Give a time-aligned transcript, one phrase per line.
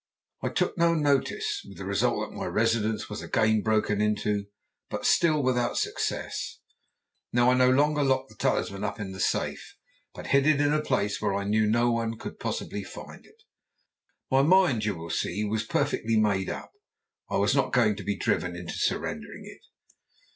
[0.41, 4.45] I took no notice, with the result that my residence was again broken into,
[4.89, 6.57] but still without success.
[7.31, 9.75] Now I no longer locked the talisman up in the safe,
[10.15, 13.43] but hid it in a place where I knew no one could possibly find it.
[14.31, 16.71] My mind, you will see, was perfectly made up;
[17.29, 19.61] I was not going to be driven into surrendering it.